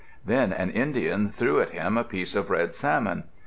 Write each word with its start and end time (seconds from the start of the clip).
Then 0.25 0.51
an 0.51 0.71
Indian 0.71 1.29
threw 1.29 1.61
at 1.61 1.69
him 1.69 1.95
a 1.95 2.03
piece 2.03 2.33
of 2.33 2.49
red 2.49 2.73
salmon. 2.73 3.25